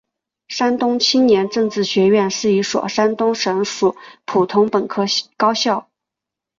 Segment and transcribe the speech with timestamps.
[0.47, 5.05] 山东青年政治学院是一所山东省属普通本科
[5.37, 5.91] 高校。